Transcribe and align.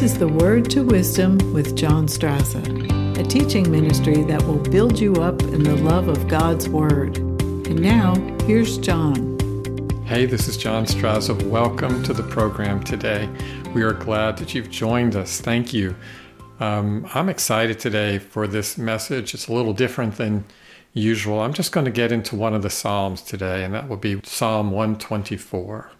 This 0.00 0.12
is 0.12 0.18
the 0.18 0.28
Word 0.28 0.70
to 0.70 0.82
Wisdom 0.82 1.36
with 1.52 1.76
John 1.76 2.06
Strazza, 2.06 3.18
a 3.18 3.22
teaching 3.22 3.70
ministry 3.70 4.22
that 4.22 4.42
will 4.44 4.56
build 4.56 4.98
you 4.98 5.12
up 5.16 5.42
in 5.42 5.62
the 5.62 5.76
love 5.76 6.08
of 6.08 6.26
God's 6.26 6.70
Word. 6.70 7.18
And 7.18 7.78
now, 7.78 8.14
here's 8.46 8.78
John. 8.78 9.38
Hey, 10.06 10.24
this 10.24 10.48
is 10.48 10.56
John 10.56 10.86
Strazza. 10.86 11.42
Welcome 11.42 12.02
to 12.04 12.14
the 12.14 12.22
program 12.22 12.82
today. 12.82 13.28
We 13.74 13.82
are 13.82 13.92
glad 13.92 14.38
that 14.38 14.54
you've 14.54 14.70
joined 14.70 15.16
us. 15.16 15.38
Thank 15.38 15.74
you. 15.74 15.94
Um, 16.60 17.06
I'm 17.12 17.28
excited 17.28 17.78
today 17.78 18.16
for 18.16 18.46
this 18.46 18.78
message. 18.78 19.34
It's 19.34 19.48
a 19.48 19.52
little 19.52 19.74
different 19.74 20.16
than 20.16 20.46
usual. 20.94 21.40
I'm 21.40 21.52
just 21.52 21.72
going 21.72 21.84
to 21.84 21.92
get 21.92 22.10
into 22.10 22.36
one 22.36 22.54
of 22.54 22.62
the 22.62 22.70
Psalms 22.70 23.20
today, 23.20 23.64
and 23.64 23.74
that 23.74 23.86
will 23.86 23.98
be 23.98 24.18
Psalm 24.24 24.70
124. 24.70 25.90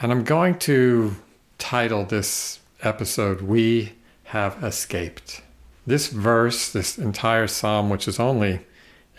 And 0.00 0.12
I'm 0.12 0.22
going 0.22 0.58
to 0.58 1.16
title 1.56 2.04
this 2.04 2.58
episode, 2.82 3.40
We 3.40 3.92
Have 4.24 4.62
Escaped. 4.62 5.42
This 5.86 6.08
verse, 6.08 6.72
this 6.72 6.98
entire 6.98 7.46
psalm, 7.46 7.90
which 7.90 8.06
is 8.06 8.20
only 8.20 8.60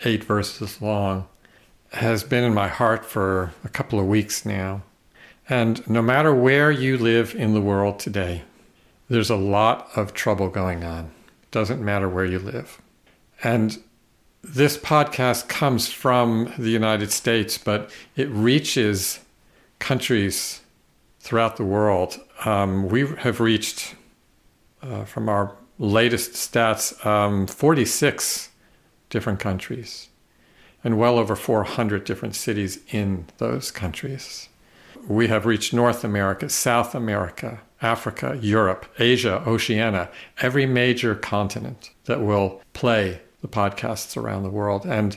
eight 0.04 0.24
verses 0.24 0.80
long, 0.80 1.26
has 1.92 2.24
been 2.24 2.44
in 2.44 2.54
my 2.54 2.68
heart 2.68 3.04
for 3.04 3.52
a 3.64 3.68
couple 3.68 4.00
of 4.00 4.06
weeks 4.06 4.44
now. 4.44 4.82
And 5.48 5.86
no 5.88 6.02
matter 6.02 6.34
where 6.34 6.70
you 6.70 6.96
live 6.96 7.34
in 7.34 7.54
the 7.54 7.60
world 7.60 7.98
today, 7.98 8.42
there's 9.08 9.30
a 9.30 9.36
lot 9.36 9.88
of 9.94 10.14
trouble 10.14 10.48
going 10.48 10.82
on. 10.84 11.10
Doesn't 11.50 11.84
matter 11.84 12.08
where 12.08 12.24
you 12.24 12.38
live. 12.38 12.80
And 13.42 13.82
this 14.42 14.76
podcast 14.76 15.48
comes 15.48 15.88
from 15.88 16.52
the 16.58 16.70
United 16.70 17.12
States, 17.12 17.58
but 17.58 17.90
it 18.16 18.28
reaches 18.30 19.20
countries 19.78 20.60
throughout 21.24 21.56
the 21.56 21.64
world. 21.64 22.20
Um, 22.44 22.88
we 22.88 23.06
have 23.06 23.40
reached, 23.40 23.94
uh, 24.82 25.04
from 25.04 25.28
our 25.30 25.56
latest 25.78 26.32
stats, 26.32 27.04
um, 27.04 27.46
46 27.46 28.50
different 29.08 29.40
countries 29.40 30.10
and 30.84 30.98
well 30.98 31.18
over 31.18 31.34
400 31.34 32.04
different 32.04 32.34
cities 32.36 32.78
in 32.90 33.24
those 33.38 33.70
countries. 33.70 34.50
We 35.08 35.28
have 35.28 35.46
reached 35.46 35.72
North 35.72 36.04
America, 36.04 36.50
South 36.50 36.94
America, 36.94 37.62
Africa, 37.80 38.38
Europe, 38.40 38.84
Asia, 38.98 39.42
Oceania, 39.46 40.10
every 40.42 40.66
major 40.66 41.14
continent 41.14 41.90
that 42.04 42.20
will 42.20 42.60
play 42.74 43.22
the 43.40 43.48
podcasts 43.48 44.14
around 44.14 44.42
the 44.42 44.50
world. 44.50 44.84
And 44.84 45.16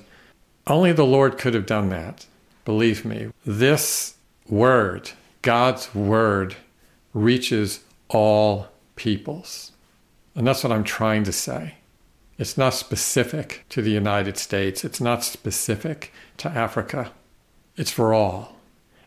only 0.67 0.93
the 0.93 1.05
Lord 1.05 1.37
could 1.37 1.53
have 1.53 1.65
done 1.65 1.89
that. 1.89 2.25
Believe 2.63 3.03
me, 3.03 3.27
this 3.45 4.15
word 4.47 5.11
God's 5.47 5.95
word 5.95 6.57
reaches 7.13 7.79
all 8.09 8.67
peoples. 8.97 9.71
And 10.35 10.45
that's 10.45 10.61
what 10.61 10.73
I'm 10.73 10.83
trying 10.83 11.23
to 11.23 11.31
say. 11.31 11.75
It's 12.37 12.57
not 12.57 12.73
specific 12.73 13.63
to 13.69 13.81
the 13.81 13.91
United 13.91 14.37
States, 14.37 14.83
it's 14.83 14.99
not 14.99 15.23
specific 15.23 16.11
to 16.35 16.49
Africa. 16.49 17.13
It's 17.77 17.91
for 17.91 18.13
all. 18.13 18.57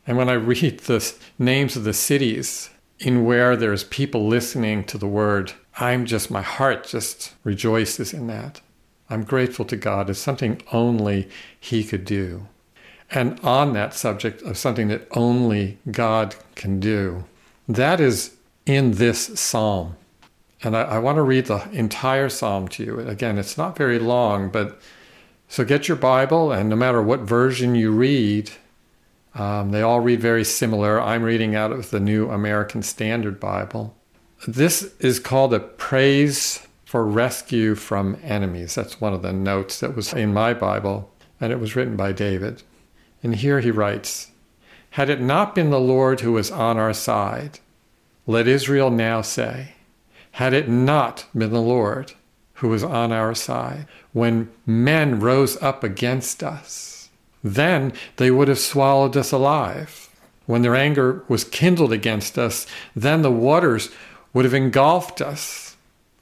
And 0.06 0.16
when 0.16 0.30
I 0.30 0.32
read 0.32 0.80
the 0.80 1.14
names 1.38 1.76
of 1.76 1.84
the 1.84 1.92
cities 1.92 2.70
in 2.98 3.26
where 3.26 3.54
there's 3.54 3.84
people 3.84 4.26
listening 4.26 4.84
to 4.84 4.96
the 4.96 5.06
word, 5.06 5.52
I'm 5.78 6.06
just, 6.06 6.30
my 6.30 6.40
heart 6.40 6.86
just 6.86 7.34
rejoices 7.44 8.14
in 8.14 8.28
that. 8.28 8.62
I'm 9.10 9.24
grateful 9.24 9.66
to 9.66 9.76
God. 9.76 10.08
It's 10.08 10.18
something 10.18 10.62
only 10.72 11.28
He 11.60 11.84
could 11.84 12.06
do 12.06 12.46
and 13.10 13.38
on 13.40 13.72
that 13.72 13.94
subject 13.94 14.42
of 14.42 14.56
something 14.56 14.88
that 14.88 15.06
only 15.12 15.78
God 15.90 16.36
can 16.54 16.78
do. 16.78 17.24
That 17.68 18.00
is 18.00 18.36
in 18.66 18.92
this 18.92 19.40
psalm. 19.40 19.96
And 20.62 20.76
I, 20.76 20.82
I, 20.82 20.98
want 20.98 21.16
to 21.16 21.22
read 21.22 21.46
the 21.46 21.68
entire 21.72 22.28
psalm 22.28 22.68
to 22.68 22.84
you. 22.84 23.00
Again, 23.00 23.38
it's 23.38 23.56
not 23.56 23.76
very 23.76 23.98
long, 23.98 24.50
but 24.50 24.80
so 25.48 25.64
get 25.64 25.88
your 25.88 25.96
Bible, 25.96 26.52
and 26.52 26.68
no 26.68 26.76
matter 26.76 27.02
what 27.02 27.20
version 27.20 27.74
you 27.74 27.90
read, 27.90 28.50
um, 29.34 29.70
they 29.70 29.82
all 29.82 30.00
read 30.00 30.20
very 30.20 30.44
similar. 30.44 31.00
I'm 31.00 31.22
reading 31.22 31.56
out 31.56 31.72
of 31.72 31.90
the 31.90 31.98
New 31.98 32.30
American 32.30 32.82
Standard 32.82 33.40
Bible. 33.40 33.96
This 34.46 34.94
is 35.00 35.18
called 35.18 35.54
a 35.54 35.60
praise 35.60 36.66
for 36.84 37.06
rescue 37.06 37.74
from 37.74 38.18
enemies. 38.22 38.74
That's 38.74 39.00
one 39.00 39.14
of 39.14 39.22
the 39.22 39.32
notes 39.32 39.80
that 39.80 39.96
was 39.96 40.12
in 40.12 40.34
my 40.34 40.54
Bible, 40.54 41.10
and 41.40 41.52
it 41.52 41.60
was 41.60 41.74
written 41.74 41.96
by 41.96 42.12
David. 42.12 42.62
And 43.22 43.36
here 43.36 43.60
he 43.60 43.70
writes 43.70 44.30
Had 44.90 45.10
it 45.10 45.20
not 45.20 45.54
been 45.54 45.70
the 45.70 45.80
Lord 45.80 46.20
who 46.20 46.32
was 46.32 46.50
on 46.50 46.78
our 46.78 46.94
side, 46.94 47.60
let 48.26 48.46
Israel 48.46 48.90
now 48.90 49.22
say, 49.22 49.74
Had 50.32 50.52
it 50.52 50.68
not 50.68 51.26
been 51.36 51.52
the 51.52 51.60
Lord 51.60 52.12
who 52.54 52.68
was 52.68 52.84
on 52.84 53.12
our 53.12 53.34
side, 53.34 53.86
when 54.12 54.50
men 54.66 55.20
rose 55.20 55.60
up 55.62 55.82
against 55.82 56.42
us, 56.42 57.08
then 57.42 57.92
they 58.16 58.30
would 58.30 58.48
have 58.48 58.58
swallowed 58.58 59.16
us 59.16 59.32
alive. 59.32 60.08
When 60.46 60.62
their 60.62 60.74
anger 60.74 61.24
was 61.28 61.44
kindled 61.44 61.92
against 61.92 62.38
us, 62.38 62.66
then 62.94 63.22
the 63.22 63.30
waters 63.30 63.90
would 64.32 64.44
have 64.44 64.54
engulfed 64.54 65.20
us. 65.20 65.76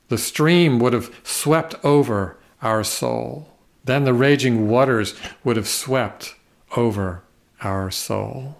The 0.09 0.19
stream 0.19 0.79
would 0.79 0.93
have 0.93 1.15
swept 1.23 1.75
over 1.85 2.37
our 2.63 2.85
soul. 2.85 3.55
Then 3.85 4.05
the 4.05 4.15
raging 4.15 4.69
waters 4.69 5.15
would 5.45 5.57
have 5.57 5.69
swept 5.69 6.35
over 6.77 7.23
our 7.63 7.91
soul. 7.91 8.57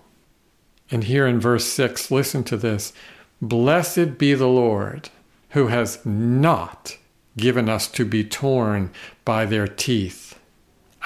And 0.91 1.05
here 1.05 1.27
in 1.27 1.41
verse 1.41 1.67
6, 1.67 2.11
listen 2.11 2.45
to 2.45 2.57
this 2.57 2.93
Blessed 3.41 4.19
be 4.19 4.35
the 4.35 4.49
Lord 4.49 5.11
who 5.51 5.69
has 5.69 6.05
not 6.05 6.97
given 7.37 7.69
us 7.69 7.87
to 7.89 8.05
be 8.05 8.25
torn 8.25 8.91
by 9.25 9.47
their 9.47 9.69
teeth. 9.69 10.39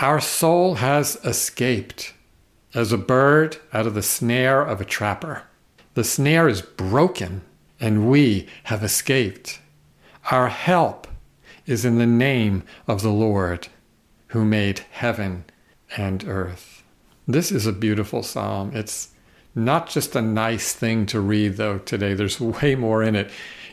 Our 0.00 0.20
soul 0.20 0.76
has 0.76 1.16
escaped 1.24 2.14
as 2.74 2.90
a 2.90 2.98
bird 2.98 3.58
out 3.72 3.86
of 3.86 3.94
the 3.94 4.02
snare 4.02 4.62
of 4.62 4.80
a 4.80 4.84
trapper. 4.84 5.42
The 5.94 6.04
snare 6.04 6.48
is 6.48 6.62
broken, 6.62 7.42
and 7.78 8.10
we 8.10 8.48
have 8.64 8.82
escaped. 8.82 9.60
Our 10.30 10.48
help 10.48 11.06
is 11.66 11.84
in 11.84 11.98
the 11.98 12.06
name 12.06 12.62
of 12.86 13.02
the 13.02 13.10
Lord 13.10 13.68
who 14.28 14.44
made 14.44 14.80
heaven 14.90 15.44
and 15.96 16.24
earth. 16.26 16.71
This 17.26 17.52
is 17.52 17.66
a 17.66 17.72
beautiful 17.72 18.22
psalm. 18.22 18.72
It's 18.74 19.10
not 19.54 19.88
just 19.88 20.16
a 20.16 20.22
nice 20.22 20.72
thing 20.72 21.06
to 21.06 21.20
read, 21.20 21.56
though, 21.56 21.78
today. 21.78 22.14
There's 22.14 22.40
way 22.40 22.74
more 22.74 23.02
in 23.02 23.14
it. 23.14 23.30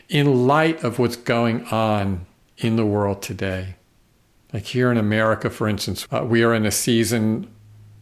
In 0.08 0.46
light 0.46 0.84
of 0.84 0.98
what's 0.98 1.16
going 1.16 1.64
on 1.66 2.26
in 2.58 2.76
the 2.76 2.86
world 2.86 3.22
today, 3.22 3.76
like 4.52 4.66
here 4.66 4.90
in 4.90 4.98
America, 4.98 5.50
for 5.50 5.68
instance, 5.68 6.06
uh, 6.10 6.24
we 6.24 6.42
are 6.42 6.54
in 6.54 6.66
a 6.66 6.70
season 6.70 7.48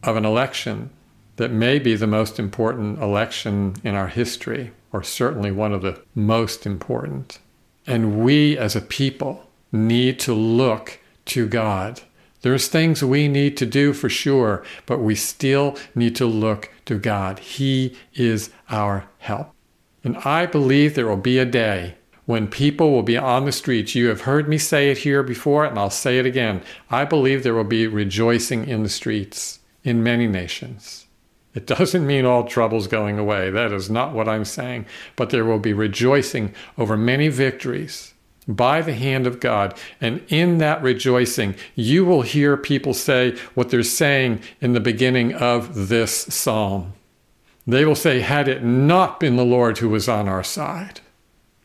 of 0.03 0.17
an 0.17 0.25
election 0.25 0.89
that 1.37 1.51
may 1.51 1.79
be 1.79 1.95
the 1.95 2.07
most 2.07 2.39
important 2.39 2.99
election 2.99 3.75
in 3.83 3.95
our 3.95 4.07
history, 4.07 4.71
or 4.91 5.03
certainly 5.03 5.51
one 5.51 5.73
of 5.73 5.81
the 5.81 6.01
most 6.13 6.65
important. 6.65 7.39
And 7.87 8.23
we 8.23 8.57
as 8.57 8.75
a 8.75 8.81
people 8.81 9.49
need 9.71 10.19
to 10.19 10.33
look 10.33 10.99
to 11.25 11.47
God 11.47 12.01
there's 12.41 12.67
things 12.67 13.03
we 13.03 13.27
need 13.27 13.57
to 13.57 13.65
do 13.65 13.93
for 13.93 14.09
sure, 14.09 14.63
but 14.85 14.99
we 14.99 15.15
still 15.15 15.77
need 15.93 16.15
to 16.17 16.25
look 16.25 16.71
to 16.85 16.97
God. 16.97 17.39
He 17.39 17.97
is 18.13 18.49
our 18.69 19.09
help. 19.17 19.51
And 20.03 20.17
I 20.17 20.45
believe 20.45 20.95
there 20.95 21.07
will 21.07 21.17
be 21.17 21.37
a 21.37 21.45
day 21.45 21.95
when 22.25 22.47
people 22.47 22.91
will 22.91 23.03
be 23.03 23.17
on 23.17 23.45
the 23.45 23.51
streets. 23.51 23.95
You 23.95 24.07
have 24.07 24.21
heard 24.21 24.47
me 24.47 24.57
say 24.57 24.89
it 24.89 24.99
here 24.99 25.23
before, 25.23 25.65
and 25.65 25.77
I'll 25.77 25.89
say 25.89 26.19
it 26.19 26.25
again. 26.25 26.61
I 26.89 27.03
believe 27.03 27.43
there 27.43 27.55
will 27.55 27.63
be 27.63 27.87
rejoicing 27.87 28.67
in 28.67 28.83
the 28.83 28.89
streets 28.89 29.59
in 29.83 30.03
many 30.03 30.27
nations. 30.27 31.07
It 31.55 31.65
doesn't 31.65 32.05
mean 32.05 32.25
all 32.25 32.43
trouble's 32.43 32.87
going 32.87 33.17
away. 33.17 33.49
That 33.49 33.73
is 33.73 33.89
not 33.89 34.13
what 34.13 34.29
I'm 34.29 34.45
saying. 34.45 34.85
But 35.15 35.31
there 35.31 35.43
will 35.43 35.59
be 35.59 35.73
rejoicing 35.73 36.53
over 36.77 36.95
many 36.95 37.27
victories 37.27 38.13
by 38.49 38.81
the 38.81 38.93
hand 38.93 39.27
of 39.27 39.39
God. 39.39 39.77
And 40.01 40.23
in 40.27 40.57
that 40.57 40.81
rejoicing, 40.81 41.55
you 41.75 42.03
will 42.03 42.23
hear 42.23 42.57
people 42.57 42.93
say 42.93 43.37
what 43.53 43.69
they're 43.69 43.83
saying 43.83 44.41
in 44.59 44.73
the 44.73 44.79
beginning 44.79 45.33
of 45.33 45.87
this 45.87 46.11
psalm. 46.11 46.93
They 47.67 47.85
will 47.85 47.95
say, 47.95 48.21
Had 48.21 48.47
it 48.47 48.63
not 48.63 49.19
been 49.19 49.35
the 49.35 49.45
Lord 49.45 49.77
who 49.77 49.89
was 49.89 50.09
on 50.09 50.27
our 50.27 50.43
side. 50.43 51.01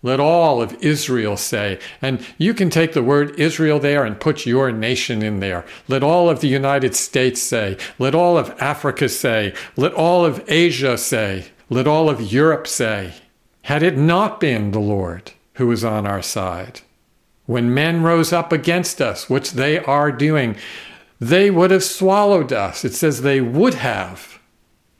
Let 0.02 0.20
all 0.20 0.60
of 0.60 0.74
Israel 0.84 1.38
say, 1.38 1.78
and 2.02 2.24
you 2.36 2.52
can 2.52 2.68
take 2.68 2.92
the 2.92 3.02
word 3.02 3.40
Israel 3.40 3.78
there 3.78 4.04
and 4.04 4.20
put 4.20 4.44
your 4.44 4.70
nation 4.70 5.22
in 5.22 5.40
there. 5.40 5.64
Let 5.88 6.02
all 6.02 6.28
of 6.28 6.40
the 6.40 6.46
United 6.46 6.94
States 6.94 7.40
say. 7.42 7.78
Let 7.98 8.14
all 8.14 8.36
of 8.36 8.54
Africa 8.60 9.08
say. 9.08 9.54
Let 9.78 9.94
all 9.94 10.26
of 10.26 10.44
Asia 10.46 10.98
say. 10.98 11.46
Let 11.70 11.86
all 11.86 12.10
of 12.10 12.20
Europe 12.20 12.66
say. 12.66 13.14
Had 13.62 13.82
it 13.82 13.96
not 13.96 14.40
been 14.40 14.72
the 14.72 14.78
Lord 14.78 15.32
who 15.54 15.66
was 15.66 15.84
on 15.84 16.06
our 16.06 16.22
side. 16.22 16.80
When 17.46 17.74
men 17.74 18.02
rose 18.02 18.32
up 18.32 18.52
against 18.52 19.00
us, 19.00 19.28
which 19.28 19.52
they 19.52 19.78
are 19.78 20.10
doing, 20.10 20.56
they 21.20 21.50
would 21.50 21.70
have 21.70 21.84
swallowed 21.84 22.52
us. 22.52 22.84
It 22.84 22.94
says 22.94 23.22
they 23.22 23.40
would 23.40 23.74
have, 23.74 24.38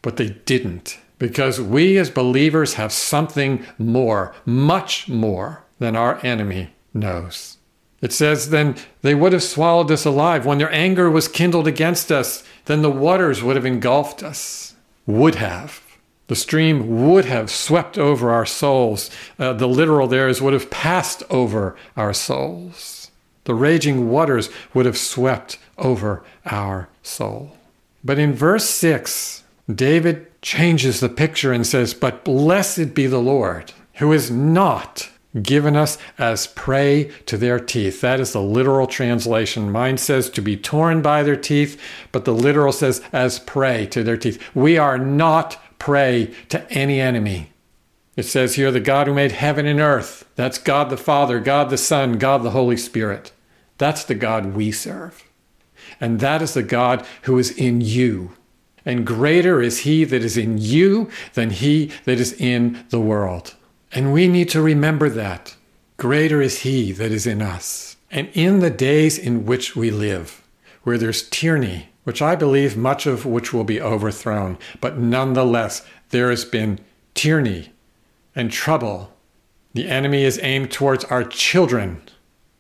but 0.03 0.17
they 0.17 0.31
didn't. 0.45 0.99
because 1.19 1.61
we 1.61 1.97
as 1.97 2.11
believers 2.11 2.75
have 2.75 2.93
something 2.93 3.65
more, 3.79 4.35
much 4.45 5.09
more 5.09 5.65
than 5.79 5.97
our 5.97 6.25
enemy 6.25 6.73
knows. 6.93 7.57
It 8.03 8.13
says, 8.13 8.51
Then 8.51 8.77
they 9.03 9.15
would 9.15 9.33
have 9.33 9.43
swallowed 9.43 9.91
us 9.91 10.05
alive. 10.05 10.45
When 10.45 10.59
their 10.59 10.73
anger 10.73 11.11
was 11.11 11.29
kindled 11.29 11.67
against 11.67 12.13
us, 12.13 12.45
then 12.67 12.83
the 12.83 12.91
waters 12.91 13.43
would 13.43 13.57
have 13.57 13.65
engulfed 13.65 14.23
us. 14.23 14.75
Would 15.07 15.37
have. 15.37 15.81
The 16.27 16.37
stream 16.37 17.07
would 17.07 17.27
have 17.27 17.51
swept 17.51 17.99
over 17.99 18.31
our 18.31 18.47
souls. 18.47 19.11
Uh, 19.39 19.53
the 19.53 19.69
literal 19.69 20.07
there 20.07 20.29
is 20.29 20.41
would 20.41 20.55
have 20.55 20.71
passed 20.71 21.23
over 21.29 21.77
our 21.97 22.15
souls. 22.15 23.11
The 23.45 23.55
raging 23.55 24.09
waters 24.09 24.49
would 24.73 24.87
have 24.87 24.97
swept 24.97 25.59
over 25.77 26.25
our 26.47 26.89
soul. 27.03 27.57
But 28.03 28.19
in 28.19 28.33
verse 28.33 28.69
6, 28.69 29.45
David 29.73 30.41
changes 30.41 31.01
the 31.01 31.09
picture 31.09 31.53
and 31.53 31.67
says, 31.67 31.95
But 31.95 32.25
blessed 32.25 32.95
be 32.95 33.07
the 33.07 33.21
Lord, 33.21 33.73
who 33.95 34.13
is 34.13 34.31
not 34.31 35.11
given 35.43 35.75
us 35.75 35.99
as 36.17 36.47
prey 36.49 37.11
to 37.27 37.37
their 37.37 37.59
teeth. 37.59 38.01
That 38.01 38.21
is 38.21 38.33
the 38.33 38.43
literal 38.43 38.87
translation. 38.87 39.73
Mine 39.73 39.99
says 39.99 40.31
to 40.31 40.41
be 40.41 40.57
torn 40.57 41.03
by 41.03 41.23
their 41.23 41.37
teeth, 41.37 41.81
but 42.13 42.25
the 42.25 42.35
literal 42.35 42.73
says 42.73 43.03
as 43.13 43.41
prey 43.41 43.87
to 43.87 44.05
their 44.05 44.17
teeth. 44.17 44.41
We 44.55 44.79
are 44.79 44.99
not 44.99 45.59
prey 45.85 46.33
to 46.49 46.71
any 46.73 46.99
enemy. 46.99 47.51
It 48.17 48.23
says 48.23 48.55
here, 48.55 48.71
the 48.71 48.81
God 48.81 49.07
who 49.07 49.13
made 49.13 49.33
heaven 49.33 49.67
and 49.67 49.81
earth. 49.81 50.25
That's 50.35 50.57
God 50.57 50.89
the 50.89 50.97
Father, 50.97 51.41
God 51.41 51.69
the 51.69 51.77
Son, 51.77 52.17
God 52.17 52.43
the 52.43 52.51
Holy 52.51 52.79
Spirit. 52.79 53.33
That's 53.77 54.03
the 54.03 54.15
God 54.15 54.55
we 54.55 54.73
serve. 54.73 55.25
And 56.01 56.21
that 56.21 56.41
is 56.41 56.55
the 56.55 56.63
God 56.63 57.05
who 57.23 57.39
is 57.39 57.51
in 57.51 57.83
you. 57.83 58.33
And 58.87 59.07
greater 59.07 59.61
is 59.61 59.81
he 59.81 60.05
that 60.05 60.25
is 60.25 60.39
in 60.39 60.57
you 60.57 61.11
than 61.35 61.51
he 61.51 61.93
that 62.07 62.19
is 62.19 62.33
in 62.33 62.87
the 62.89 63.01
world. 63.01 63.55
And 63.93 64.11
we 64.11 64.27
need 64.27 64.49
to 64.51 64.63
remember 64.63 65.11
that. 65.11 65.55
Greater 65.99 66.41
is 66.41 66.63
He 66.63 66.93
that 66.93 67.13
is 67.13 67.27
in 67.27 67.41
us. 67.41 67.97
And 68.11 68.29
in 68.33 68.61
the 68.61 68.71
days 68.71 69.19
in 69.19 69.45
which 69.45 69.77
we 69.77 69.91
live, 69.91 70.43
where 70.83 70.99
there's 70.99 71.29
tyranny, 71.29 71.91
which 72.05 72.23
I 72.23 72.37
believe 72.37 72.77
much 72.77 73.07
of 73.07 73.27
which 73.27 73.53
will 73.53 73.65
be 73.65 73.81
overthrown, 73.81 74.59
but 74.81 74.99
nonetheless, 74.99 75.85
there 76.11 76.31
has 76.31 76.45
been 76.45 76.79
tyranny 77.15 77.73
and 78.35 78.51
trouble. 78.51 79.13
The 79.73 79.89
enemy 79.89 80.25
is 80.25 80.39
aimed 80.43 80.71
towards 80.71 81.05
our 81.07 81.25
children 81.25 82.03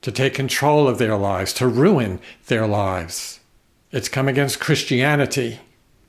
to 0.02 0.10
take 0.12 0.34
control 0.34 0.88
of 0.88 0.98
their 0.98 1.16
lives, 1.16 1.52
to 1.54 1.68
ruin 1.68 2.20
their 2.46 2.66
lives. 2.66 3.40
It's 3.90 4.08
come 4.08 4.28
against 4.28 4.60
Christianity. 4.60 5.60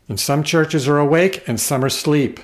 And 0.07 0.19
some 0.19 0.43
churches 0.43 0.87
are 0.87 0.97
awake 0.97 1.47
and 1.47 1.59
some 1.59 1.83
are 1.83 1.87
asleep. 1.87 2.39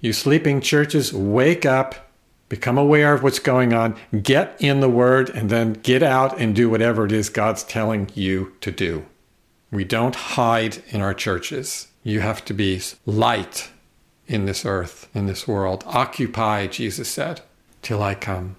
You 0.00 0.12
sleeping 0.12 0.60
churches, 0.60 1.12
wake 1.12 1.64
up, 1.64 2.10
become 2.48 2.78
aware 2.78 3.14
of 3.14 3.22
what's 3.22 3.38
going 3.38 3.72
on, 3.72 3.96
get 4.22 4.56
in 4.60 4.80
the 4.80 4.88
Word, 4.88 5.30
and 5.30 5.50
then 5.50 5.72
get 5.72 6.02
out 6.02 6.38
and 6.38 6.54
do 6.54 6.70
whatever 6.70 7.06
it 7.06 7.12
is 7.12 7.28
God's 7.28 7.64
telling 7.64 8.10
you 8.14 8.52
to 8.60 8.70
do. 8.70 9.06
We 9.70 9.84
don't 9.84 10.14
hide 10.14 10.82
in 10.88 11.00
our 11.00 11.14
churches. 11.14 11.88
You 12.02 12.20
have 12.20 12.44
to 12.46 12.54
be 12.54 12.80
light 13.04 13.70
in 14.26 14.46
this 14.46 14.64
earth, 14.64 15.08
in 15.14 15.26
this 15.26 15.46
world. 15.46 15.84
Occupy, 15.86 16.68
Jesus 16.68 17.08
said, 17.08 17.40
till 17.82 18.02
I 18.02 18.14
come. 18.14 18.56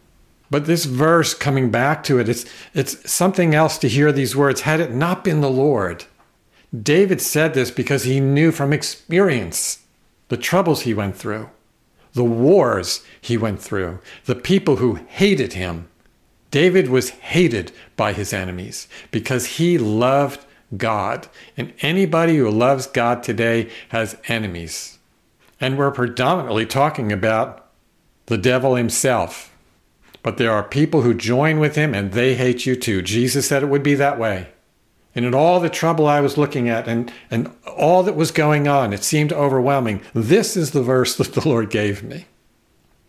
But 0.49 0.65
this 0.65 0.85
verse 0.85 1.33
coming 1.33 1.71
back 1.71 2.03
to 2.05 2.19
it, 2.19 2.29
it's, 2.29 2.45
it's 2.73 3.11
something 3.11 3.53
else 3.53 3.77
to 3.79 3.89
hear 3.89 4.11
these 4.11 4.35
words. 4.35 4.61
Had 4.61 4.79
it 4.79 4.93
not 4.93 5.23
been 5.23 5.41
the 5.41 5.49
Lord, 5.49 6.05
David 6.77 7.21
said 7.21 7.53
this 7.53 7.71
because 7.71 8.03
he 8.03 8.19
knew 8.19 8.51
from 8.51 8.71
experience 8.71 9.79
the 10.29 10.37
troubles 10.37 10.81
he 10.81 10.93
went 10.93 11.15
through, 11.15 11.49
the 12.13 12.23
wars 12.23 13.03
he 13.19 13.37
went 13.37 13.61
through, 13.61 13.99
the 14.25 14.35
people 14.35 14.77
who 14.77 14.95
hated 15.07 15.53
him. 15.53 15.87
David 16.49 16.89
was 16.89 17.09
hated 17.09 17.73
by 17.97 18.13
his 18.13 18.31
enemies 18.31 18.87
because 19.11 19.57
he 19.57 19.77
loved 19.77 20.45
God. 20.75 21.27
And 21.55 21.73
anybody 21.81 22.37
who 22.37 22.49
loves 22.49 22.87
God 22.87 23.23
today 23.23 23.69
has 23.89 24.17
enemies. 24.27 24.99
And 25.59 25.77
we're 25.77 25.91
predominantly 25.91 26.65
talking 26.65 27.11
about 27.11 27.69
the 28.25 28.37
devil 28.37 28.75
himself. 28.75 29.53
But 30.23 30.37
there 30.37 30.51
are 30.51 30.63
people 30.63 31.03
who 31.03 31.13
join 31.13 31.59
with 31.59 31.75
him 31.75 31.93
and 31.93 32.11
they 32.11 32.35
hate 32.35 32.65
you 32.65 32.75
too. 32.75 33.01
Jesus 33.01 33.47
said 33.47 33.63
it 33.63 33.67
would 33.67 33.83
be 33.83 33.95
that 33.95 34.19
way. 34.19 34.49
And 35.15 35.25
in 35.25 35.33
all 35.33 35.59
the 35.59 35.69
trouble 35.69 36.05
I 36.05 36.19
was 36.19 36.37
looking 36.37 36.69
at 36.69 36.87
and, 36.87 37.11
and 37.31 37.51
all 37.65 38.03
that 38.03 38.15
was 38.15 38.29
going 38.31 38.67
on, 38.67 38.93
it 38.93 39.03
seemed 39.03 39.33
overwhelming. 39.33 40.01
This 40.13 40.55
is 40.55 40.71
the 40.71 40.83
verse 40.83 41.15
that 41.17 41.33
the 41.33 41.47
Lord 41.47 41.69
gave 41.69 42.03
me. 42.03 42.25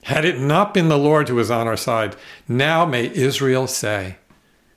Had 0.05 0.25
it 0.25 0.41
not 0.41 0.73
been 0.73 0.89
the 0.89 0.97
Lord 0.97 1.29
who 1.29 1.35
was 1.35 1.51
on 1.51 1.67
our 1.67 1.77
side, 1.77 2.17
now 2.47 2.87
may 2.87 3.13
Israel 3.13 3.67
say. 3.67 4.17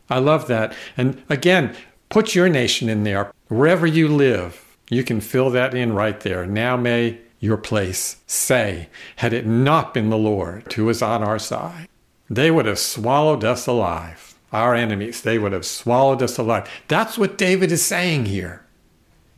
I 0.09 0.19
love 0.19 0.47
that. 0.47 0.75
And 0.97 1.23
again, 1.29 1.75
put 2.11 2.35
your 2.35 2.49
nation 2.49 2.89
in 2.89 3.03
there. 3.03 3.31
Wherever 3.47 3.87
you 3.87 4.07
live, 4.07 4.77
you 4.89 5.03
can 5.03 5.21
fill 5.21 5.49
that 5.51 5.73
in 5.73 5.93
right 5.93 6.19
there. 6.19 6.45
Now 6.45 6.77
may 6.77 7.19
your 7.39 7.57
place 7.57 8.17
say, 8.27 8.89
had 9.17 9.33
it 9.33 9.47
not 9.47 9.93
been 9.93 10.09
the 10.09 10.17
Lord 10.17 10.71
who 10.73 10.85
was 10.85 11.01
on 11.01 11.23
our 11.23 11.39
side, 11.39 11.87
they 12.29 12.51
would 12.51 12.65
have 12.65 12.79
swallowed 12.79 13.43
us 13.43 13.65
alive 13.67 14.31
our 14.51 14.75
enemies. 14.75 15.21
They 15.21 15.37
would 15.37 15.53
have 15.53 15.65
swallowed 15.65 16.21
us 16.21 16.37
alive. 16.37 16.69
That's 16.87 17.17
what 17.17 17.37
David 17.37 17.71
is 17.71 17.83
saying 17.83 18.25
here. 18.25 18.65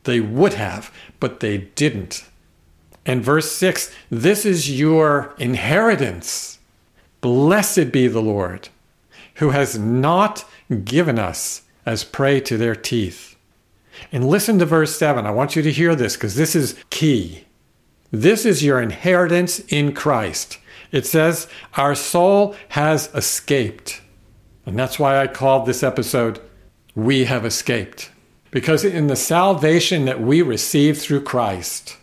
They 0.04 0.20
would 0.20 0.54
have, 0.54 0.92
but 1.20 1.40
they 1.40 1.58
didn't. 1.58 2.25
And 3.06 3.24
verse 3.24 3.52
6 3.52 3.94
this 4.10 4.46
is 4.46 4.80
your 4.80 5.34
inheritance. 5.38 6.60
Blessed 7.22 7.92
be 7.92 8.08
the 8.08 8.22
Lord, 8.22 8.70
who 9.36 9.52
has 9.52 9.78
not 9.78 10.46
given 10.84 11.20
us 11.20 11.62
as 11.86 12.04
prey 12.04 12.40
to 12.42 12.58
their 12.58 12.76
teeth. 12.76 13.36
And 14.12 14.28
listen 14.28 14.60
to 14.60 14.66
verse 14.66 14.98
7. 14.98 15.26
I 15.26 15.32
want 15.32 15.56
you 15.56 15.62
to 15.62 15.72
hear 15.72 15.96
this 15.96 16.16
because 16.16 16.36
this 16.36 16.56
is 16.56 16.76
key. 16.90 17.46
This 18.12 18.46
is 18.46 18.64
your 18.64 18.82
inheritance 18.82 19.60
in 19.70 19.94
Christ. 19.94 20.60
It 20.92 21.06
says, 21.06 21.48
Our 21.75 21.96
soul 21.96 22.56
has 22.70 23.10
escaped. 23.16 24.02
And 24.66 24.78
that's 24.78 25.00
why 25.00 25.20
I 25.20 25.28
called 25.28 25.66
this 25.66 25.84
episode 25.84 26.40
We 26.96 27.25
Have 27.25 27.46
Escaped. 27.46 28.12
Because 28.52 28.86
in 28.86 29.08
the 29.08 29.16
salvation 29.16 30.06
that 30.06 30.22
we 30.22 30.42
receive 30.44 31.00
through 31.00 31.24
Christ, 31.24 31.98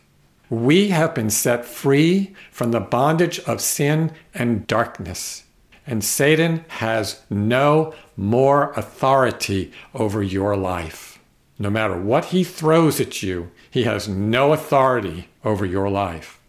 we 0.50 0.88
have 0.88 1.14
been 1.14 1.30
set 1.30 1.64
free 1.64 2.34
from 2.50 2.72
the 2.72 2.80
bondage 2.80 3.38
of 3.40 3.60
sin 3.60 4.12
and 4.34 4.66
darkness. 4.66 5.44
And 5.86 6.04
Satan 6.04 6.64
has 6.68 7.22
no 7.28 7.94
more 8.16 8.72
authority 8.72 9.72
over 9.94 10.22
your 10.22 10.56
life. 10.56 11.18
No 11.58 11.70
matter 11.70 12.00
what 12.00 12.26
he 12.26 12.44
throws 12.44 13.00
at 13.00 13.22
you, 13.22 13.50
he 13.70 13.84
has 13.84 14.08
no 14.08 14.52
authority 14.52 15.28
over 15.44 15.66
your 15.66 15.90
life 15.90 16.40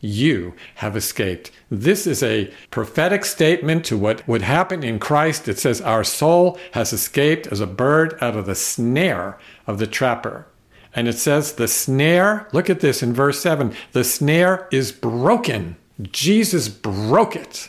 you 0.00 0.54
have 0.76 0.96
escaped. 0.96 1.50
This 1.70 2.06
is 2.06 2.22
a 2.22 2.52
prophetic 2.70 3.24
statement 3.24 3.84
to 3.86 3.98
what 3.98 4.26
would 4.26 4.42
happen 4.42 4.82
in 4.82 4.98
Christ. 4.98 5.48
It 5.48 5.58
says, 5.58 5.80
Our 5.80 6.04
soul 6.04 6.58
has 6.72 6.92
escaped 6.92 7.46
as 7.48 7.60
a 7.60 7.66
bird 7.66 8.16
out 8.20 8.36
of 8.36 8.46
the 8.46 8.54
snare 8.54 9.38
of 9.66 9.78
the 9.78 9.86
trapper. 9.86 10.46
And 10.94 11.06
it 11.06 11.18
says, 11.18 11.54
The 11.54 11.68
snare, 11.68 12.48
look 12.52 12.70
at 12.70 12.80
this 12.80 13.02
in 13.02 13.12
verse 13.12 13.40
7 13.40 13.74
the 13.92 14.04
snare 14.04 14.68
is 14.72 14.92
broken. 14.92 15.76
Jesus 16.02 16.68
broke 16.68 17.36
it. 17.36 17.68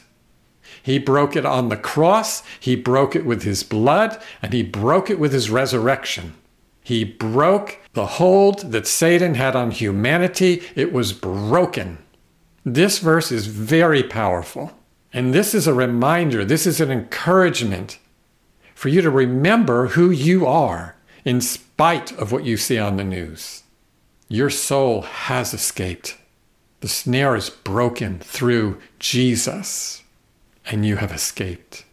He 0.83 0.97
broke 0.99 1.35
it 1.35 1.45
on 1.45 1.69
the 1.69 1.77
cross, 1.77 2.43
he 2.59 2.75
broke 2.75 3.15
it 3.15 3.25
with 3.25 3.43
his 3.43 3.63
blood, 3.63 4.21
and 4.41 4.53
he 4.53 4.63
broke 4.63 5.09
it 5.09 5.19
with 5.19 5.33
his 5.33 5.49
resurrection. 5.49 6.33
He 6.83 7.03
broke 7.03 7.79
the 7.93 8.05
hold 8.05 8.71
that 8.71 8.87
Satan 8.87 9.35
had 9.35 9.55
on 9.55 9.71
humanity. 9.71 10.63
It 10.75 10.91
was 10.91 11.13
broken. 11.13 11.99
This 12.65 12.99
verse 12.99 13.31
is 13.31 13.47
very 13.47 14.03
powerful. 14.03 14.71
And 15.13 15.33
this 15.33 15.53
is 15.53 15.67
a 15.67 15.73
reminder, 15.73 16.45
this 16.45 16.65
is 16.65 16.79
an 16.79 16.89
encouragement 16.89 17.99
for 18.73 18.89
you 18.89 19.01
to 19.01 19.09
remember 19.09 19.87
who 19.87 20.09
you 20.09 20.47
are 20.47 20.95
in 21.23 21.41
spite 21.41 22.11
of 22.13 22.31
what 22.31 22.45
you 22.45 22.57
see 22.57 22.79
on 22.79 22.97
the 22.97 23.03
news. 23.03 23.63
Your 24.27 24.49
soul 24.49 25.01
has 25.01 25.53
escaped. 25.53 26.17
The 26.79 26.87
snare 26.87 27.35
is 27.35 27.49
broken 27.49 28.19
through 28.19 28.79
Jesus, 28.97 30.00
and 30.65 30.85
you 30.85 30.97
have 30.97 31.11
escaped. 31.11 31.85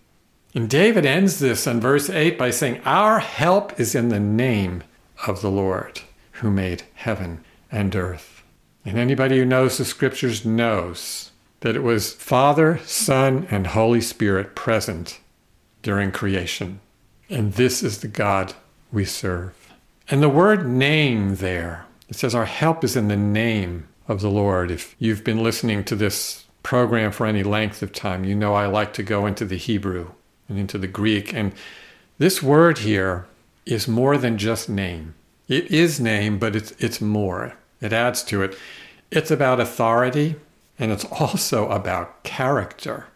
And 0.54 0.68
David 0.68 1.04
ends 1.04 1.38
this 1.38 1.66
in 1.66 1.80
verse 1.80 2.08
8 2.08 2.38
by 2.38 2.50
saying, 2.50 2.80
Our 2.84 3.20
help 3.20 3.78
is 3.78 3.94
in 3.94 4.08
the 4.08 4.20
name 4.20 4.82
of 5.26 5.40
the 5.40 5.50
Lord 5.50 6.00
who 6.32 6.50
made 6.50 6.84
heaven 6.94 7.44
and 7.70 7.94
earth. 7.94 8.42
And 8.84 8.96
anybody 8.96 9.38
who 9.38 9.44
knows 9.44 9.78
the 9.78 9.84
scriptures 9.84 10.44
knows 10.44 11.32
that 11.60 11.76
it 11.76 11.82
was 11.82 12.14
Father, 12.14 12.78
Son, 12.84 13.46
and 13.50 13.68
Holy 13.68 14.00
Spirit 14.00 14.54
present 14.54 15.20
during 15.82 16.12
creation. 16.12 16.80
And 17.28 17.54
this 17.54 17.82
is 17.82 17.98
the 17.98 18.08
God 18.08 18.54
we 18.92 19.04
serve. 19.04 19.72
And 20.08 20.22
the 20.22 20.28
word 20.28 20.66
name 20.66 21.36
there, 21.36 21.86
it 22.08 22.16
says 22.16 22.34
our 22.34 22.46
help 22.46 22.82
is 22.82 22.96
in 22.96 23.08
the 23.08 23.16
name 23.16 23.88
of 24.06 24.22
the 24.22 24.30
Lord. 24.30 24.70
If 24.70 24.96
you've 24.98 25.24
been 25.24 25.42
listening 25.42 25.84
to 25.84 25.96
this 25.96 26.44
program 26.68 27.10
for 27.10 27.24
any 27.24 27.42
length 27.42 27.82
of 27.82 27.94
time, 27.94 28.24
you 28.24 28.34
know 28.34 28.52
I 28.52 28.66
like 28.66 28.92
to 28.92 29.02
go 29.02 29.24
into 29.24 29.46
the 29.46 29.56
Hebrew 29.56 30.10
and 30.50 30.58
into 30.58 30.76
the 30.76 30.86
Greek. 30.86 31.32
And 31.32 31.54
this 32.18 32.42
word 32.42 32.80
here 32.80 33.24
is 33.64 33.88
more 33.88 34.18
than 34.18 34.36
just 34.36 34.68
name. 34.68 35.14
It 35.48 35.70
is 35.70 35.98
name, 35.98 36.38
but 36.38 36.54
it's, 36.54 36.72
it's 36.72 37.00
more. 37.00 37.56
It 37.80 37.94
adds 37.94 38.22
to 38.24 38.42
it. 38.42 38.54
It's 39.10 39.30
about 39.30 39.60
authority 39.60 40.36
and 40.78 40.92
it's 40.92 41.06
also 41.06 41.70
about 41.70 42.22
character. 42.22 43.06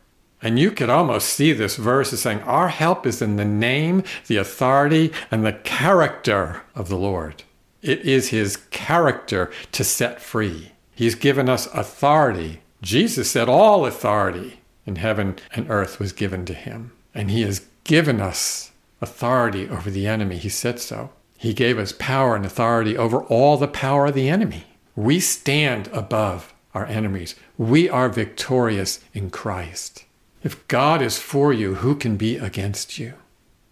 And 0.40 0.58
you 0.58 0.70
could 0.70 0.88
almost 0.88 1.28
see 1.28 1.52
this 1.52 1.76
verse 1.76 2.10
as 2.14 2.22
saying, 2.22 2.40
Our 2.44 2.68
help 2.68 3.06
is 3.06 3.20
in 3.20 3.36
the 3.36 3.44
name, 3.44 4.02
the 4.28 4.38
authority, 4.38 5.12
and 5.30 5.44
the 5.44 5.52
character 5.52 6.62
of 6.74 6.88
the 6.88 6.96
Lord. 6.96 7.42
It 7.82 8.00
is 8.00 8.30
his 8.30 8.56
character 8.70 9.52
to 9.72 9.84
set 9.84 10.22
free. 10.22 10.72
He's 10.94 11.14
given 11.14 11.50
us 11.50 11.66
authority. 11.74 12.61
Jesus 12.82 13.30
said, 13.30 13.48
All 13.48 13.86
authority 13.86 14.60
in 14.84 14.96
heaven 14.96 15.36
and 15.54 15.70
earth 15.70 15.98
was 15.98 16.12
given 16.12 16.44
to 16.46 16.54
him. 16.54 16.92
And 17.14 17.30
he 17.30 17.42
has 17.42 17.66
given 17.84 18.20
us 18.20 18.72
authority 19.00 19.68
over 19.68 19.90
the 19.90 20.06
enemy. 20.06 20.36
He 20.36 20.48
said 20.48 20.80
so. 20.80 21.10
He 21.38 21.54
gave 21.54 21.78
us 21.78 21.94
power 21.98 22.36
and 22.36 22.44
authority 22.44 22.96
over 22.96 23.22
all 23.24 23.56
the 23.56 23.68
power 23.68 24.06
of 24.06 24.14
the 24.14 24.28
enemy. 24.28 24.64
We 24.94 25.20
stand 25.20 25.88
above 25.92 26.52
our 26.74 26.86
enemies. 26.86 27.34
We 27.58 27.88
are 27.88 28.08
victorious 28.08 29.00
in 29.12 29.30
Christ. 29.30 30.04
If 30.42 30.66
God 30.68 31.02
is 31.02 31.18
for 31.18 31.52
you, 31.52 31.76
who 31.76 31.94
can 31.94 32.16
be 32.16 32.36
against 32.36 32.98
you? 32.98 33.14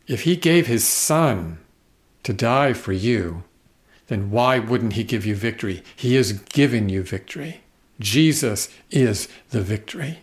If 0.07 0.23
He 0.23 0.37
gave 0.37 0.67
His 0.67 0.87
Son 0.87 1.59
to 2.23 2.33
die 2.33 2.73
for 2.73 2.93
you, 2.93 3.45
then 4.09 4.31
why 4.31 4.59
wouldn't 4.59 4.95
He 4.95 5.05
give 5.05 5.25
you 5.25 5.35
victory? 5.35 5.83
He 5.97 6.14
has 6.17 6.33
given 6.33 6.88
you 6.88 7.02
victory. 7.02 7.62
Jesus 8.00 8.69
is 8.90 9.28
the 9.50 9.61
victory. 9.61 10.21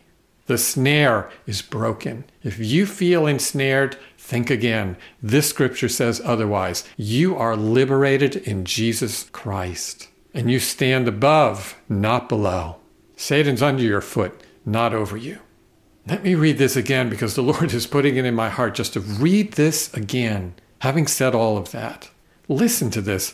The 0.47 0.57
snare 0.57 1.29
is 1.45 1.61
broken. 1.61 2.23
If 2.41 2.57
you 2.57 2.85
feel 2.85 3.27
ensnared, 3.27 3.97
think 4.17 4.49
again. 4.49 4.97
This 5.21 5.49
scripture 5.49 5.89
says 5.89 6.21
otherwise. 6.23 6.83
You 6.95 7.35
are 7.35 7.55
liberated 7.55 8.35
in 8.37 8.65
Jesus 8.65 9.29
Christ, 9.31 10.09
and 10.33 10.49
you 10.49 10.59
stand 10.59 11.07
above, 11.07 11.77
not 11.87 12.27
below. 12.27 12.77
Satan's 13.17 13.61
under 13.61 13.83
your 13.83 14.01
foot, 14.01 14.41
not 14.65 14.93
over 14.93 15.17
you. 15.17 15.39
Let 16.07 16.23
me 16.23 16.35
read 16.35 16.57
this 16.57 16.77
again 16.77 17.09
because 17.09 17.35
the 17.35 17.43
Lord 17.53 17.73
is 17.73 17.85
putting 17.85 18.15
it 18.15 18.25
in 18.25 18.33
my 18.33 18.49
heart 18.49 18.75
just 18.75 18.93
to 18.93 19.01
read 19.01 19.53
this 19.53 19.93
again. 19.93 20.55
Having 20.79 21.07
said 21.07 21.35
all 21.35 21.57
of 21.57 21.71
that, 21.71 22.09
listen 22.47 22.89
to 22.91 23.01
this. 23.01 23.33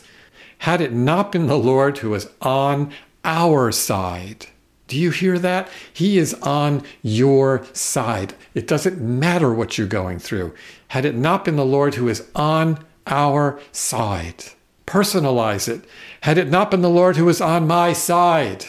Had 0.58 0.80
it 0.80 0.92
not 0.92 1.30
been 1.30 1.46
the 1.46 1.58
Lord 1.58 1.98
who 1.98 2.10
was 2.10 2.28
on 2.40 2.92
our 3.24 3.72
side, 3.72 4.46
do 4.86 4.98
you 4.98 5.10
hear 5.10 5.38
that? 5.38 5.68
He 5.92 6.18
is 6.18 6.34
on 6.34 6.82
your 7.02 7.64
side. 7.72 8.34
It 8.54 8.68
doesn't 8.68 9.00
matter 9.00 9.52
what 9.52 9.78
you're 9.78 9.86
going 9.86 10.18
through. 10.18 10.54
Had 10.88 11.04
it 11.04 11.14
not 11.14 11.44
been 11.44 11.56
the 11.56 11.64
Lord 11.64 11.94
who 11.94 12.08
is 12.08 12.28
on 12.34 12.84
our 13.06 13.58
side, 13.72 14.44
personalize 14.86 15.68
it. 15.68 15.84
Had 16.22 16.38
it 16.38 16.48
not 16.48 16.70
been 16.70 16.82
the 16.82 16.90
Lord 16.90 17.16
who 17.16 17.24
was 17.24 17.40
on 17.40 17.66
my 17.66 17.92
side, 17.92 18.66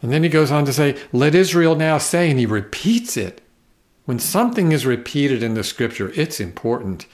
and 0.00 0.12
then 0.12 0.22
he 0.22 0.28
goes 0.28 0.50
on 0.50 0.64
to 0.66 0.72
say, 0.72 0.96
Let 1.12 1.34
Israel 1.34 1.74
now 1.74 1.98
say, 1.98 2.30
and 2.30 2.38
he 2.38 2.46
repeats 2.46 3.16
it. 3.16 3.40
When 4.04 4.18
something 4.18 4.72
is 4.72 4.86
repeated 4.86 5.42
in 5.42 5.54
the 5.54 5.64
scripture, 5.64 6.12
it's 6.14 6.40
important. 6.40 7.06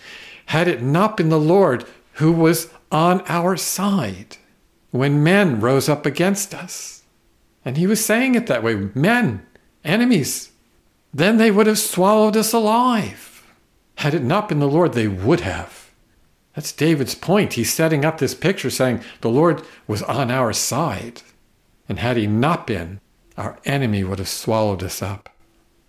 Had 0.46 0.68
it 0.68 0.82
not 0.82 1.16
been 1.16 1.28
the 1.28 1.40
Lord 1.40 1.86
who 2.14 2.30
was 2.30 2.70
on 2.92 3.22
our 3.26 3.56
side 3.56 4.36
when 4.94 5.24
men 5.24 5.58
rose 5.60 5.88
up 5.88 6.06
against 6.06 6.54
us, 6.54 7.02
and 7.64 7.76
he 7.76 7.84
was 7.84 8.04
saying 8.04 8.36
it 8.36 8.46
that 8.46 8.62
way 8.62 8.76
men, 8.94 9.44
enemies, 9.82 10.52
then 11.12 11.36
they 11.36 11.50
would 11.50 11.66
have 11.66 11.80
swallowed 11.80 12.36
us 12.36 12.52
alive. 12.52 13.44
Had 13.96 14.14
it 14.14 14.22
not 14.22 14.48
been 14.48 14.60
the 14.60 14.68
Lord, 14.68 14.92
they 14.92 15.08
would 15.08 15.40
have. 15.40 15.90
That's 16.54 16.70
David's 16.70 17.16
point. 17.16 17.54
He's 17.54 17.72
setting 17.72 18.04
up 18.04 18.18
this 18.18 18.36
picture 18.36 18.70
saying 18.70 19.02
the 19.20 19.30
Lord 19.30 19.62
was 19.88 20.02
on 20.04 20.30
our 20.30 20.52
side. 20.52 21.22
And 21.88 21.98
had 21.98 22.16
he 22.16 22.28
not 22.28 22.64
been, 22.64 23.00
our 23.36 23.58
enemy 23.64 24.04
would 24.04 24.20
have 24.20 24.28
swallowed 24.28 24.84
us 24.84 25.02
up. 25.02 25.28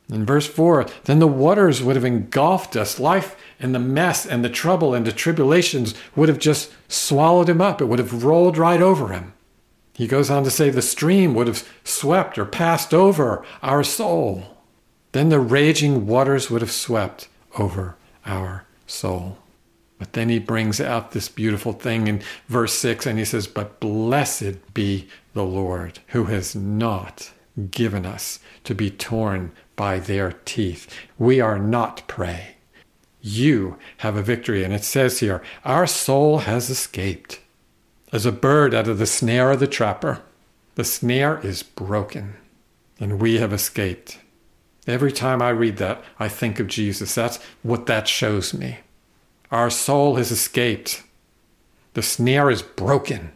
In 0.09 0.25
verse 0.25 0.47
4, 0.47 0.87
then 1.03 1.19
the 1.19 1.27
waters 1.27 1.83
would 1.83 1.95
have 1.95 2.05
engulfed 2.05 2.75
us. 2.75 2.99
Life 2.99 3.35
and 3.59 3.73
the 3.73 3.79
mess 3.79 4.25
and 4.25 4.43
the 4.43 4.49
trouble 4.49 4.93
and 4.93 5.05
the 5.05 5.11
tribulations 5.11 5.95
would 6.15 6.29
have 6.29 6.39
just 6.39 6.71
swallowed 6.87 7.49
him 7.49 7.61
up. 7.61 7.81
It 7.81 7.85
would 7.85 7.99
have 7.99 8.23
rolled 8.23 8.57
right 8.57 8.81
over 8.81 9.09
him. 9.09 9.33
He 9.93 10.07
goes 10.07 10.29
on 10.29 10.43
to 10.43 10.51
say 10.51 10.69
the 10.69 10.81
stream 10.81 11.33
would 11.33 11.47
have 11.47 11.67
swept 11.83 12.37
or 12.37 12.45
passed 12.45 12.93
over 12.93 13.45
our 13.63 13.83
soul. 13.83 14.57
Then 15.13 15.29
the 15.29 15.39
raging 15.39 16.05
waters 16.05 16.51
would 16.51 16.61
have 16.61 16.71
swept 16.71 17.29
over 17.57 17.95
our 18.25 18.65
soul. 18.85 19.37
But 19.97 20.11
then 20.11 20.27
he 20.27 20.39
brings 20.39 20.81
out 20.81 21.11
this 21.11 21.29
beautiful 21.29 21.71
thing 21.71 22.07
in 22.07 22.21
verse 22.49 22.73
6 22.73 23.05
and 23.05 23.17
he 23.17 23.23
says, 23.23 23.47
But 23.47 23.79
blessed 23.79 24.73
be 24.73 25.07
the 25.33 25.45
Lord, 25.45 25.99
who 26.07 26.25
has 26.25 26.53
not 26.53 27.31
given 27.71 28.05
us 28.05 28.39
to 28.65 28.75
be 28.75 28.89
torn 28.91 29.53
by 29.77 29.99
their 29.99 30.33
teeth. 30.43 30.93
We 31.17 31.39
are 31.39 31.59
not 31.59 32.05
prey. 32.07 32.54
You 33.27 33.79
have 33.97 34.15
a 34.15 34.21
victory. 34.21 34.63
And 34.63 34.71
it 34.71 34.83
says 34.83 35.19
here, 35.19 35.41
Our 35.63 35.87
soul 35.87 36.39
has 36.39 36.69
escaped 36.69 37.39
as 38.13 38.23
a 38.23 38.31
bird 38.31 38.75
out 38.75 38.87
of 38.87 38.99
the 38.99 39.07
snare 39.07 39.49
of 39.49 39.59
the 39.59 39.65
trapper. 39.65 40.21
The 40.75 40.83
snare 40.83 41.39
is 41.39 41.63
broken, 41.63 42.35
and 42.99 43.19
we 43.19 43.39
have 43.39 43.51
escaped. 43.51 44.19
Every 44.85 45.11
time 45.11 45.41
I 45.41 45.49
read 45.49 45.77
that, 45.77 46.03
I 46.19 46.27
think 46.27 46.59
of 46.59 46.67
Jesus. 46.67 47.15
That's 47.15 47.39
what 47.63 47.87
that 47.87 48.07
shows 48.07 48.53
me. 48.53 48.77
Our 49.49 49.71
soul 49.71 50.17
has 50.17 50.29
escaped. 50.29 51.01
The 51.95 52.03
snare 52.03 52.51
is 52.51 52.61
broken. 52.61 53.31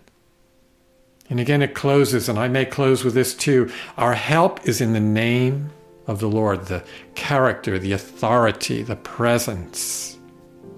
And 1.32 1.40
again, 1.40 1.64
it 1.64 1.74
closes, 1.74 2.30
and 2.30 2.38
I 2.38 2.48
may 2.48 2.66
close 2.66 3.04
with 3.04 3.16
this 3.16 3.34
too. 3.34 3.72
Our 3.98 4.14
help 4.14 4.68
is 4.68 4.82
in 4.82 4.94
the 4.94 5.00
name 5.00 5.72
of 6.10 6.20
the 6.20 6.28
Lord, 6.28 6.66
the 6.66 6.84
character, 7.14 7.78
the 7.78 7.92
authority, 7.92 8.82
the 8.82 8.96
presence 8.96 10.18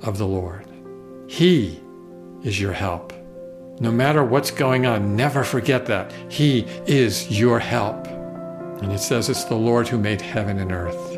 of 0.03 0.17
the 0.17 0.27
Lord. 0.27 0.67
He 1.27 1.81
is 2.43 2.59
your 2.59 2.73
help. 2.73 3.13
No 3.79 3.91
matter 3.91 4.25
what's 4.25 4.51
going 4.51 4.85
on, 4.85 5.15
never 5.15 5.45
forget 5.45 5.85
that. 5.85 6.11
He 6.29 6.65
is 6.85 7.39
your 7.39 7.59
help. 7.59 8.07
And 8.81 8.91
it 8.91 8.99
says 8.99 9.29
it's 9.29 9.45
the 9.45 9.55
Lord 9.55 9.87
who 9.87 9.97
made 9.97 10.19
heaven 10.19 10.59
and 10.59 10.73
earth. 10.73 11.15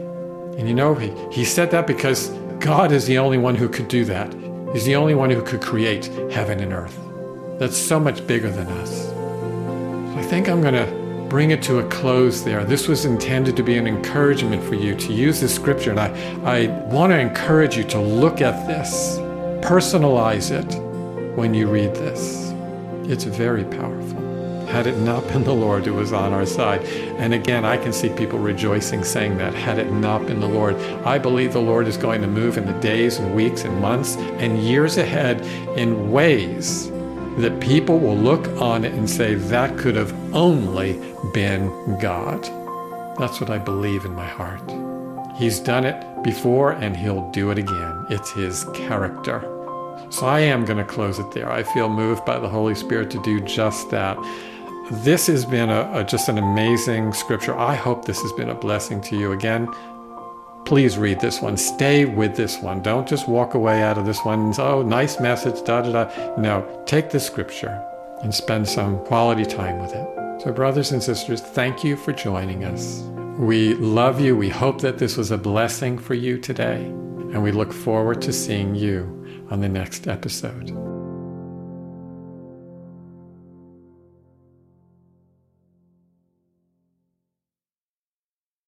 And 0.59 0.67
you 0.67 0.75
know, 0.75 0.93
he, 0.93 1.11
he 1.31 1.43
said 1.43 1.71
that 1.71 1.87
because 1.87 2.29
God 2.59 2.91
is 2.91 3.07
the 3.07 3.17
only 3.17 3.39
one 3.39 3.55
who 3.55 3.67
could 3.67 3.87
do 3.87 4.05
that. 4.05 4.31
He's 4.73 4.85
the 4.85 4.95
only 4.95 5.15
one 5.15 5.31
who 5.31 5.41
could 5.41 5.61
create 5.61 6.05
heaven 6.31 6.59
and 6.59 6.71
earth. 6.71 6.99
That's 7.57 7.77
so 7.77 7.99
much 7.99 8.25
bigger 8.27 8.51
than 8.51 8.67
us. 8.67 9.07
So 9.07 10.15
I 10.17 10.21
think 10.21 10.49
I'm 10.49 10.61
going 10.61 10.75
to 10.75 11.02
bring 11.33 11.49
it 11.49 11.63
to 11.63 11.79
a 11.79 11.89
close 11.89 12.43
there. 12.43 12.63
This 12.63 12.87
was 12.87 13.05
intended 13.05 13.57
to 13.57 13.63
be 13.63 13.75
an 13.75 13.87
encouragement 13.87 14.63
for 14.63 14.75
you 14.75 14.93
to 14.93 15.11
use 15.11 15.41
this 15.41 15.55
scripture. 15.55 15.89
And 15.89 15.99
I, 15.99 16.09
I 16.43 16.67
want 16.93 17.11
to 17.11 17.19
encourage 17.19 17.75
you 17.75 17.83
to 17.85 17.99
look 17.99 18.39
at 18.39 18.67
this, 18.67 19.17
personalize 19.65 20.51
it 20.51 20.71
when 21.35 21.55
you 21.55 21.67
read 21.67 21.95
this. 21.95 22.53
It's 23.09 23.23
very 23.23 23.63
powerful 23.63 24.21
had 24.67 24.85
it 24.85 24.97
not 24.99 25.27
been 25.27 25.43
the 25.43 25.53
Lord 25.53 25.87
who 25.87 25.95
was 25.95 26.13
on 26.13 26.33
our 26.33 26.45
side. 26.45 26.83
And 27.17 27.33
again, 27.33 27.65
I 27.65 27.77
can 27.77 27.93
see 27.93 28.09
people 28.09 28.37
rejoicing 28.37 29.03
saying 29.03 29.37
that, 29.37 29.55
had 29.55 29.79
it 29.79 29.91
not 29.91 30.27
been 30.27 30.39
the 30.39 30.47
Lord. 30.47 30.75
I 31.03 31.17
believe 31.17 31.53
the 31.53 31.59
Lord 31.59 31.87
is 31.87 31.97
going 31.97 32.21
to 32.21 32.27
move 32.27 32.59
in 32.59 32.67
the 32.67 32.79
days 32.79 33.17
and 33.17 33.35
weeks 33.35 33.63
and 33.63 33.81
months 33.81 34.17
and 34.17 34.59
years 34.59 34.97
ahead 34.97 35.41
in 35.77 36.11
ways 36.11 36.92
that 37.37 37.59
people 37.59 37.99
will 37.99 38.15
look 38.17 38.47
on 38.61 38.85
it 38.85 38.93
and 38.93 39.09
say, 39.09 39.35
that 39.35 39.77
could 39.77 39.95
have 39.95 40.13
only 40.33 40.99
been 41.33 41.67
God. 41.99 42.43
That's 43.19 43.39
what 43.41 43.49
I 43.49 43.57
believe 43.57 44.05
in 44.05 44.13
my 44.13 44.27
heart. 44.27 44.61
He's 45.35 45.59
done 45.59 45.85
it 45.85 46.23
before 46.23 46.73
and 46.73 46.95
he'll 46.95 47.29
do 47.31 47.49
it 47.49 47.57
again. 47.57 48.05
It's 48.09 48.31
his 48.31 48.65
character. 48.75 49.41
So 50.09 50.27
I 50.27 50.41
am 50.41 50.63
going 50.63 50.77
to 50.77 50.83
close 50.83 51.17
it 51.17 51.31
there. 51.31 51.51
I 51.51 51.63
feel 51.63 51.89
moved 51.89 52.23
by 52.23 52.37
the 52.37 52.49
Holy 52.49 52.75
Spirit 52.75 53.09
to 53.11 53.21
do 53.23 53.39
just 53.41 53.89
that. 53.89 54.17
This 54.91 55.27
has 55.27 55.43
been 55.45 55.69
a, 55.69 55.89
a, 55.93 56.03
just 56.03 56.29
an 56.29 56.37
amazing 56.37 57.13
scripture. 57.13 57.57
I 57.57 57.73
hope 57.73 58.05
this 58.05 58.21
has 58.21 58.31
been 58.33 58.49
a 58.49 58.55
blessing 58.55 59.01
to 59.01 59.17
you. 59.17 59.31
Again, 59.31 59.67
please 60.73 60.97
read 60.97 61.19
this 61.19 61.39
one. 61.39 61.55
Stay 61.55 62.03
with 62.03 62.35
this 62.35 62.57
one. 62.57 62.81
Don't 62.81 63.07
just 63.07 63.27
walk 63.27 63.53
away 63.53 63.83
out 63.83 63.99
of 63.99 64.07
this 64.07 64.25
one. 64.25 64.51
Oh, 64.57 64.81
nice 64.81 65.19
message, 65.19 65.63
da 65.63 65.83
da 65.83 65.91
da. 65.91 66.35
No, 66.35 66.83
take 66.87 67.11
the 67.11 67.19
scripture 67.19 67.79
and 68.23 68.33
spend 68.33 68.67
some 68.67 68.97
quality 69.05 69.45
time 69.45 69.79
with 69.79 69.93
it. 69.93 70.41
So, 70.41 70.51
brothers 70.51 70.91
and 70.91 71.03
sisters, 71.03 71.41
thank 71.41 71.83
you 71.83 71.95
for 71.95 72.11
joining 72.11 72.63
us. 72.63 73.03
We 73.37 73.75
love 73.75 74.19
you. 74.19 74.35
We 74.35 74.49
hope 74.49 74.81
that 74.81 74.97
this 74.97 75.15
was 75.15 75.29
a 75.29 75.37
blessing 75.37 75.99
for 75.99 76.15
you 76.15 76.39
today. 76.39 76.85
And 76.85 77.43
we 77.43 77.51
look 77.51 77.71
forward 77.71 78.19
to 78.23 78.33
seeing 78.33 78.73
you 78.73 79.45
on 79.51 79.61
the 79.61 79.69
next 79.69 80.07
episode. 80.07 80.82